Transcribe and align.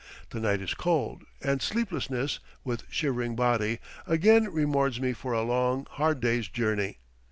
The 0.31 0.39
night 0.39 0.61
is 0.61 0.73
cold, 0.73 1.25
and 1.43 1.61
sleeplessness, 1.61 2.39
with 2.63 2.85
shivering 2.89 3.35
body, 3.35 3.77
again 4.07 4.51
rewards 4.51 4.99
me 4.99 5.13
for 5.13 5.33
a 5.33 5.43
long, 5.43 5.85
hard 5.91 6.19
day's 6.21 6.47
journey. 6.47 6.97